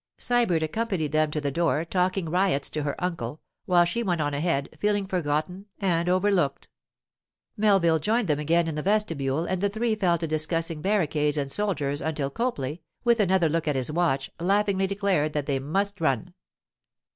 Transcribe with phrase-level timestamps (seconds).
[0.17, 4.33] Sybert accompanied them to the door, talking riots to her uncle, while she went on
[4.33, 6.69] ahead, feeling forgotten and overlooked.
[7.55, 11.51] Melville joined them again in the vestibule, and the three fell to discussing barricades and
[11.51, 16.33] soldiers until Copley, with another look at his watch, laughingly declared that they must run.